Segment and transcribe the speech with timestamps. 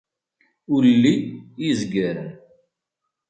[0.75, 1.13] Ulli,
[1.69, 2.31] izgaren.